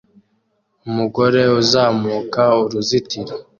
[0.87, 3.33] Umugore uzamuka uruzitiro